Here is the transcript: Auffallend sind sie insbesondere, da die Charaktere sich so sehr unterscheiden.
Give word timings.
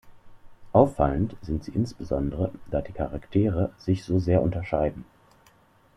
Auffallend 0.71 1.35
sind 1.43 1.63
sie 1.63 1.73
insbesondere, 1.75 2.49
da 2.71 2.81
die 2.81 2.91
Charaktere 2.91 3.71
sich 3.77 4.03
so 4.03 4.17
sehr 4.17 4.41
unterscheiden. 4.41 5.05